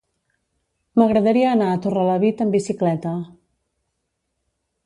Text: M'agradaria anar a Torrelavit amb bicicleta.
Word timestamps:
M'agradaria 1.01 1.51
anar 1.57 1.67
a 1.73 1.77
Torrelavit 1.83 2.43
amb 2.47 2.57
bicicleta. 2.57 3.15